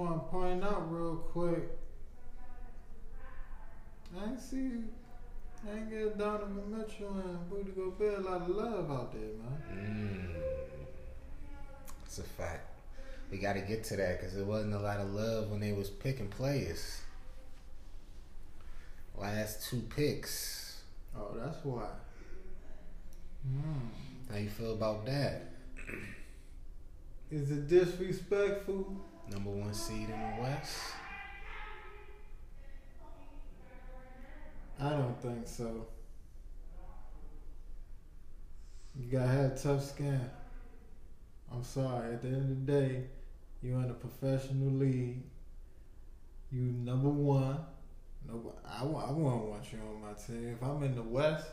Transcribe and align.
want 0.00 0.24
to 0.24 0.30
point 0.30 0.64
out 0.64 0.90
real 0.90 1.16
quick. 1.16 1.68
I 4.18 4.30
ain't 4.30 4.40
see, 4.40 4.70
I 5.68 5.76
ain't 5.76 5.90
get 5.90 6.18
Donovan 6.18 6.76
Mitchell 6.76 7.10
and 7.10 7.52
Rudy 7.52 7.70
Gobert 7.72 8.18
a 8.18 8.22
lot 8.22 8.42
of 8.42 8.48
love 8.48 8.90
out 8.90 9.12
there, 9.12 9.20
man. 9.20 9.62
Mm. 9.72 10.40
It's 12.04 12.18
a 12.18 12.22
fact. 12.22 12.66
We 13.30 13.38
got 13.38 13.52
to 13.52 13.60
get 13.60 13.84
to 13.84 13.96
that 13.96 14.18
because 14.18 14.34
there 14.34 14.44
wasn't 14.44 14.74
a 14.74 14.80
lot 14.80 14.98
of 14.98 15.10
love 15.10 15.50
when 15.50 15.60
they 15.60 15.72
was 15.72 15.88
picking 15.88 16.28
players. 16.28 17.02
Last 19.16 19.68
two 19.68 19.82
picks. 19.94 20.80
Oh, 21.16 21.36
that's 21.36 21.58
why. 21.62 21.86
Hmm. 23.46 24.32
How 24.32 24.38
you 24.38 24.48
feel 24.48 24.72
about 24.72 25.06
that? 25.06 25.42
Is 27.30 27.52
it 27.52 27.68
disrespectful? 27.68 28.96
Number 29.30 29.50
one 29.50 29.72
seed 29.72 30.08
in 30.08 30.36
the 30.36 30.42
West. 30.42 30.76
I 34.80 34.90
don't 34.90 35.22
think 35.22 35.46
so. 35.46 35.86
You 38.98 39.12
gotta 39.12 39.28
have 39.28 39.62
tough 39.62 39.84
skin. 39.84 40.20
I'm 41.52 41.62
sorry. 41.62 42.14
At 42.14 42.22
the 42.22 42.28
end 42.28 42.50
of 42.50 42.66
the 42.66 42.72
day, 42.72 43.04
you're 43.62 43.78
in 43.78 43.90
a 43.90 43.94
professional 43.94 44.72
league. 44.72 45.22
You 46.50 46.62
number 46.62 47.10
one. 47.10 47.58
No, 48.26 48.54
I, 48.66 48.82
I 48.82 48.84
wouldn't 48.84 49.46
want 49.46 49.72
you 49.72 49.78
on 49.78 50.02
my 50.02 50.14
team. 50.14 50.56
If 50.56 50.62
I'm 50.62 50.82
in 50.82 50.96
the 50.96 51.02
West, 51.02 51.46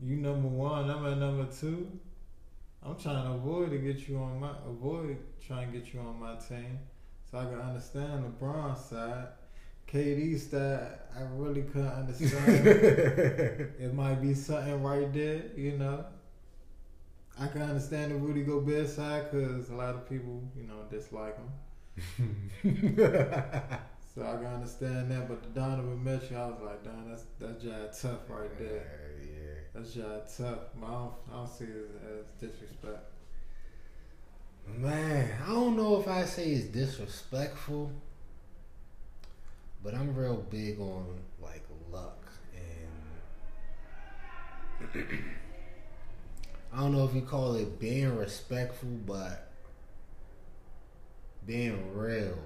you 0.00 0.16
number 0.16 0.48
one. 0.48 0.88
I'm 0.88 1.04
at 1.04 1.18
number 1.18 1.46
two. 1.52 1.90
I'm 2.82 2.96
trying 2.96 3.24
to 3.24 3.32
avoid 3.32 3.70
to 3.70 3.78
get 3.78 4.08
you 4.08 4.18
on 4.18 4.40
my 4.40 4.50
avoid 4.66 5.18
trying 5.46 5.72
to 5.72 5.78
get 5.78 5.92
you 5.92 6.00
on 6.00 6.20
my 6.20 6.36
team, 6.36 6.78
so 7.30 7.38
I 7.38 7.44
can 7.44 7.60
understand 7.60 8.24
LeBron's 8.24 8.84
side. 8.84 9.28
KD's 9.88 10.50
side, 10.50 10.98
I 11.16 11.22
really 11.34 11.62
couldn't 11.62 11.88
understand. 11.88 12.66
it 12.66 13.94
might 13.94 14.16
be 14.16 14.34
something 14.34 14.82
right 14.82 15.12
there, 15.12 15.42
you 15.56 15.78
know. 15.78 16.04
I 17.38 17.46
can 17.48 17.62
understand 17.62 18.12
the 18.12 18.16
Rudy 18.16 18.42
Gobert 18.42 18.88
side 18.88 19.30
because 19.30 19.68
a 19.68 19.74
lot 19.74 19.94
of 19.94 20.08
people, 20.08 20.42
you 20.56 20.64
know, 20.64 20.84
dislike 20.90 21.36
him. 21.36 22.50
So 24.16 24.22
I 24.22 24.36
can 24.36 24.46
understand 24.46 25.10
that, 25.10 25.28
but 25.28 25.42
the 25.42 25.60
Donovan 25.60 26.02
Mitchell, 26.02 26.38
I 26.38 26.46
was 26.46 26.60
like, 26.64 26.82
damn, 26.82 27.10
that's 27.10 27.24
that's 27.38 27.62
just 27.62 28.00
tough 28.00 28.20
right 28.30 28.58
there. 28.58 29.12
yeah. 29.20 29.35
That's 29.76 29.92
just 29.92 30.38
tough. 30.38 30.58
I 30.82 30.86
don't, 30.90 31.12
I 31.30 31.36
don't 31.36 31.48
see 31.48 31.64
it 31.64 31.90
as, 32.02 32.20
as 32.20 32.50
disrespect. 32.50 33.10
Man, 34.66 35.30
I 35.46 35.52
don't 35.52 35.76
know 35.76 36.00
if 36.00 36.08
I 36.08 36.24
say 36.24 36.52
it's 36.52 36.64
disrespectful, 36.64 37.92
but 39.84 39.94
I'm 39.94 40.16
real 40.16 40.36
big 40.48 40.80
on 40.80 41.04
like 41.42 41.62
luck 41.92 42.26
and 42.54 43.12
I 46.72 46.78
don't 46.78 46.92
know 46.92 47.04
if 47.04 47.14
you 47.14 47.20
call 47.20 47.54
it 47.56 47.78
being 47.78 48.16
respectful, 48.16 48.88
but 49.06 49.50
being 51.46 51.94
real. 51.94 52.38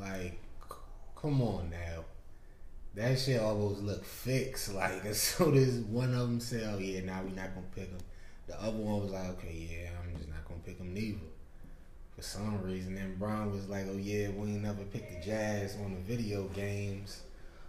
Like, 0.00 0.38
c- 0.62 0.76
come 1.14 1.42
on 1.42 1.68
now. 1.70 2.04
That 2.96 3.18
shit 3.18 3.40
almost 3.40 3.82
look 3.82 4.04
fixed. 4.04 4.72
Like, 4.72 5.04
as 5.04 5.20
soon 5.20 5.54
as 5.56 5.80
one 5.80 6.14
of 6.14 6.20
them 6.20 6.40
said, 6.40 6.74
"Oh 6.74 6.78
yeah, 6.78 7.02
now 7.02 7.22
we 7.22 7.30
not 7.30 7.54
gonna 7.54 7.66
pick 7.74 7.90
him," 7.90 7.98
the 8.46 8.60
other 8.60 8.78
one 8.78 9.02
was 9.02 9.12
like, 9.12 9.28
"Okay, 9.36 9.68
yeah, 9.70 9.90
I'm 10.02 10.16
just 10.16 10.30
not 10.30 10.48
gonna 10.48 10.60
pick 10.64 10.78
him 10.78 10.94
neither." 10.94 11.18
For 12.16 12.22
some 12.22 12.62
reason, 12.62 12.94
then 12.94 13.16
Brown 13.16 13.52
was 13.52 13.68
like, 13.68 13.86
"Oh 13.86 13.98
yeah, 13.98 14.30
we 14.30 14.48
ain't 14.52 14.62
never 14.62 14.82
picked 14.84 15.12
the 15.12 15.20
Jazz 15.20 15.76
on 15.76 15.94
the 15.94 16.00
video 16.00 16.48
games." 16.48 17.20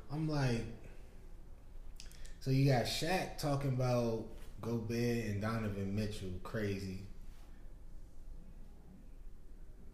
I'm 0.09 0.29
like, 0.29 0.63
so 2.39 2.51
you 2.51 2.71
got 2.71 2.85
Shaq 2.85 3.37
talking 3.37 3.71
about 3.71 4.23
Gobert 4.61 5.25
and 5.25 5.41
Donovan 5.41 5.93
Mitchell 5.93 6.31
crazy. 6.43 6.99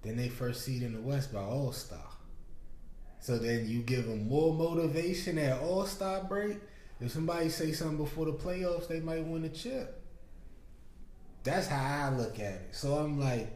Then 0.04 0.18
they 0.18 0.30
first 0.30 0.64
seed 0.64 0.84
in 0.84 0.94
the 0.94 1.02
West 1.02 1.34
by 1.34 1.40
All 1.40 1.72
Star. 1.72 2.13
So 3.24 3.38
then 3.38 3.70
you 3.70 3.80
give 3.80 4.06
them 4.06 4.28
more 4.28 4.54
motivation 4.54 5.38
at 5.38 5.62
All 5.62 5.86
Star 5.86 6.26
break. 6.26 6.58
If 7.00 7.14
somebody 7.14 7.48
say 7.48 7.72
something 7.72 7.96
before 7.96 8.26
the 8.26 8.34
playoffs, 8.34 8.90
they 8.90 9.00
might 9.00 9.26
win 9.26 9.46
a 9.46 9.50
chip. 9.50 10.04
That's 11.46 11.68
how 11.68 12.08
I 12.08 12.18
look 12.18 12.36
at 12.36 12.54
it. 12.56 12.68
So 12.72 12.96
I'm 12.96 13.18
like, 13.18 13.50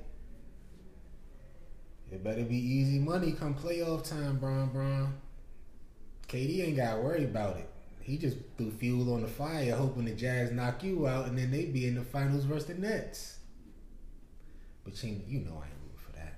it 2.10 2.24
better 2.24 2.44
be 2.44 2.56
easy 2.56 2.98
money 2.98 3.34
come 3.34 3.56
playoff 3.56 4.10
time, 4.10 4.38
Bron 4.38 4.70
Bron. 4.70 5.14
KD 6.30 6.66
ain't 6.66 6.78
got 6.78 6.96
to 6.96 7.02
worry 7.02 7.26
about 7.26 7.58
it. 7.58 7.70
He 8.00 8.18
just 8.18 8.38
threw 8.58 8.72
fuel 8.72 9.14
on 9.14 9.22
the 9.22 9.28
fire, 9.28 9.76
hoping 9.76 10.06
the 10.06 10.12
Jazz 10.12 10.54
knock 10.54 10.82
you 10.82 11.08
out, 11.08 11.28
and 11.28 11.38
then 11.38 11.52
they 11.52 11.66
be 11.66 11.88
in 11.88 11.96
the 11.96 12.04
finals 12.04 12.46
versus 12.46 12.68
the 12.68 12.76
Nets. 12.76 13.40
But 14.86 15.04
you, 15.04 15.20
you 15.28 15.40
know 15.40 15.62
I 15.62 15.66
ain't 15.66 15.76
rooting 15.84 15.98
for 15.98 16.14
that. 16.14 16.36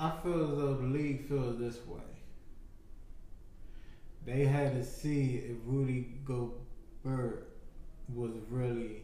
I 0.00 0.12
feel 0.22 0.42
as 0.44 0.56
though 0.56 0.74
the 0.74 0.86
league 0.86 1.26
feels 1.26 1.58
this 1.58 1.84
way. 1.84 2.00
They 4.24 4.44
had 4.44 4.74
to 4.74 4.84
see 4.84 5.42
if 5.44 5.56
Rudy 5.66 6.20
Gobert 6.24 7.48
was 8.14 8.30
really. 8.48 9.02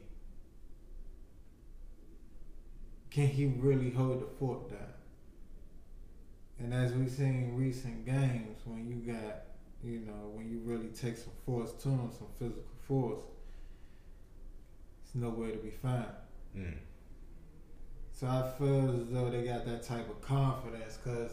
Can 3.11 3.27
he 3.27 3.47
really 3.47 3.91
hold 3.91 4.23
the 4.23 4.27
fort 4.39 4.71
down? 4.71 4.93
And 6.61 6.73
as 6.73 6.93
we've 6.93 7.11
seen 7.11 7.35
in 7.43 7.57
recent 7.57 8.07
games, 8.07 8.61
when 8.65 8.87
you 8.87 9.13
got, 9.13 9.43
you 9.83 10.01
know, 10.01 10.31
when 10.33 10.49
you 10.49 10.61
really 10.65 10.89
take 10.89 11.17
some 11.17 11.33
force 11.45 11.73
to 11.83 11.89
him, 11.89 12.11
some 12.17 12.29
physical 12.39 12.63
force, 12.87 13.25
it's 15.05 15.15
nowhere 15.17 15.51
to 15.51 15.59
be 15.59 15.71
found. 15.71 16.07
Mm. 16.57 16.77
So 18.15 18.29
I 18.29 18.49
feel 18.59 18.91
as 18.91 19.13
though 19.13 19.29
they 19.29 19.43
got 19.43 19.67
that 19.67 19.83
type 19.83 20.09
of 20.09 20.21
confidence 20.23 20.99
because 21.03 21.33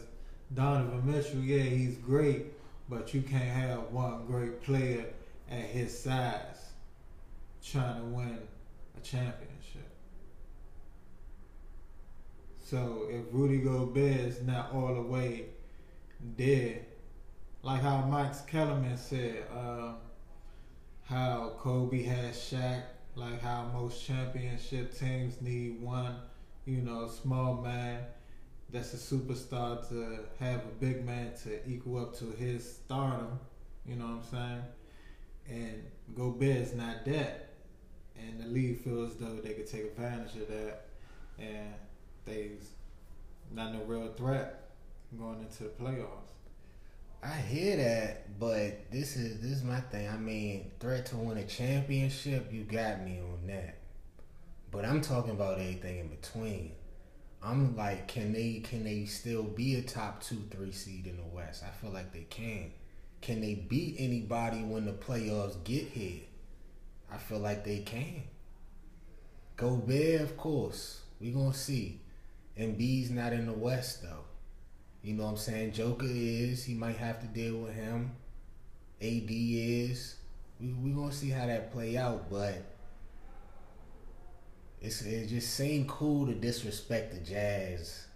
Donovan 0.52 1.06
Mitchell, 1.06 1.38
yeah, 1.38 1.62
he's 1.62 1.96
great, 1.96 2.46
but 2.88 3.14
you 3.14 3.22
can't 3.22 3.44
have 3.44 3.92
one 3.92 4.26
great 4.26 4.60
player 4.62 5.06
at 5.48 5.60
his 5.60 5.96
size 5.96 6.72
trying 7.64 8.00
to 8.00 8.06
win 8.06 8.38
a 8.96 9.00
championship. 9.00 9.88
So 12.58 13.06
if 13.08 13.26
Rudy 13.30 13.58
Gobert 13.58 14.20
is 14.20 14.42
not 14.42 14.72
all 14.72 14.94
the 14.94 15.02
way 15.02 15.44
there, 16.36 16.80
like 17.62 17.82
how 17.82 17.98
Mike 17.98 18.44
Kellerman 18.48 18.96
said, 18.96 19.44
um, 19.56 19.98
how 21.04 21.52
Kobe 21.58 22.02
has 22.02 22.34
Shaq, 22.34 22.82
like 23.14 23.40
how 23.40 23.70
most 23.72 24.04
championship 24.04 24.98
teams 24.98 25.40
need 25.40 25.80
one 25.80 26.16
you 26.64 26.78
know, 26.78 27.08
small 27.08 27.54
man 27.54 28.00
that's 28.70 28.94
a 28.94 28.96
superstar 28.96 29.86
to 29.88 30.20
have 30.38 30.60
a 30.60 30.74
big 30.80 31.04
man 31.04 31.32
to 31.42 31.68
equal 31.68 32.00
up 32.00 32.16
to 32.18 32.30
his 32.30 32.76
stardom, 32.76 33.38
you 33.86 33.96
know 33.96 34.06
what 34.06 34.12
I'm 34.12 34.22
saying? 34.30 34.62
And 35.48 35.82
Gobert's 36.14 36.72
not 36.72 37.04
that. 37.04 37.50
And 38.18 38.40
the 38.40 38.46
league 38.46 38.80
feels 38.82 39.16
though 39.16 39.36
they 39.42 39.54
could 39.54 39.66
take 39.66 39.84
advantage 39.84 40.36
of 40.36 40.48
that 40.48 40.86
and 41.38 41.74
they's 42.24 42.70
not 43.50 43.74
no 43.74 43.82
real 43.84 44.12
threat 44.12 44.70
going 45.18 45.40
into 45.40 45.64
the 45.64 45.70
playoffs. 45.70 46.32
I 47.22 47.36
hear 47.36 47.76
that, 47.76 48.38
but 48.40 48.90
this 48.90 49.16
is 49.16 49.40
this 49.40 49.52
is 49.52 49.62
my 49.62 49.80
thing. 49.80 50.08
I 50.08 50.16
mean, 50.16 50.70
threat 50.80 51.06
to 51.06 51.16
win 51.16 51.38
a 51.38 51.44
championship, 51.44 52.52
you 52.52 52.64
got 52.64 53.04
me 53.04 53.20
on 53.20 53.46
that. 53.46 53.76
But 54.72 54.86
I'm 54.86 55.02
talking 55.02 55.32
about 55.32 55.60
anything 55.60 55.98
in 55.98 56.08
between. 56.08 56.72
I'm 57.42 57.76
like, 57.76 58.08
can 58.08 58.32
they 58.32 58.60
can 58.60 58.84
they 58.84 59.04
still 59.04 59.42
be 59.42 59.74
a 59.74 59.82
top 59.82 60.22
two, 60.22 60.42
three 60.50 60.72
seed 60.72 61.06
in 61.06 61.18
the 61.18 61.24
West? 61.24 61.62
I 61.62 61.70
feel 61.70 61.90
like 61.90 62.12
they 62.12 62.26
can. 62.30 62.72
Can 63.20 63.42
they 63.42 63.54
beat 63.54 63.96
anybody 63.98 64.62
when 64.62 64.86
the 64.86 64.92
playoffs 64.92 65.62
get 65.62 65.84
here? 65.84 66.22
I 67.12 67.18
feel 67.18 67.38
like 67.38 67.64
they 67.64 67.80
can. 67.80 68.22
Gobert, 69.56 70.22
of 70.22 70.36
course. 70.38 71.02
We 71.20 71.32
gonna 71.32 71.52
see. 71.52 72.00
Embiid's 72.58 73.10
not 73.10 73.34
in 73.34 73.46
the 73.46 73.52
West 73.52 74.02
though. 74.02 74.24
You 75.02 75.14
know 75.14 75.24
what 75.24 75.30
I'm 75.30 75.36
saying? 75.36 75.72
Joker 75.72 76.06
is. 76.08 76.64
He 76.64 76.74
might 76.74 76.96
have 76.96 77.20
to 77.20 77.26
deal 77.26 77.58
with 77.58 77.74
him. 77.74 78.12
AD 79.02 79.28
is. 79.28 80.16
We 80.58 80.72
we 80.72 80.92
gonna 80.92 81.12
see 81.12 81.28
how 81.28 81.46
that 81.46 81.72
play 81.72 81.98
out, 81.98 82.30
but 82.30 82.71
it's 84.82 85.02
it 85.02 85.28
just 85.28 85.54
seemed 85.54 85.88
cool 85.88 86.26
to 86.26 86.34
disrespect 86.34 87.14
the 87.14 87.20
Jazz. 87.20 88.06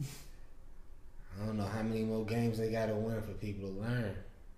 I 0.02 1.46
don't 1.46 1.58
know 1.58 1.64
how 1.64 1.82
many 1.82 2.02
more 2.04 2.24
games 2.24 2.58
they 2.58 2.70
got 2.70 2.86
to 2.86 2.94
win 2.94 3.20
for 3.22 3.32
people 3.32 3.68
to 3.68 3.74
learn. 3.74 4.16